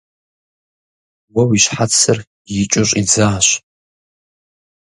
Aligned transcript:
Уэ 1.33 1.43
уи 1.49 1.57
щхьэцыр 1.63 2.17
икӏыу 2.61 2.85
щӏидзащ. 2.89 3.47